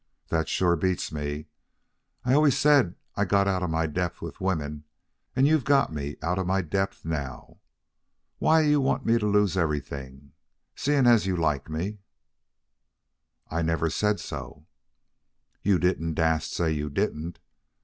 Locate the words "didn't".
15.77-16.15, 16.89-17.37